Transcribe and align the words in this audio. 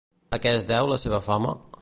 A 0.37 0.39
què 0.45 0.53
es 0.61 0.65
deu 0.71 0.89
la 0.93 0.99
seva 1.05 1.21
fama? 1.29 1.57